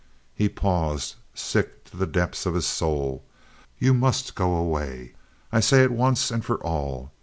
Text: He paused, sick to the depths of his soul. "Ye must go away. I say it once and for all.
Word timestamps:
He 0.33 0.49
paused, 0.49 1.13
sick 1.35 1.83
to 1.85 1.95
the 1.95 2.07
depths 2.07 2.47
of 2.47 2.55
his 2.55 2.65
soul. 2.65 3.23
"Ye 3.77 3.91
must 3.91 4.33
go 4.33 4.55
away. 4.55 5.13
I 5.51 5.59
say 5.59 5.83
it 5.83 5.91
once 5.91 6.31
and 6.31 6.43
for 6.43 6.57
all. 6.63 7.11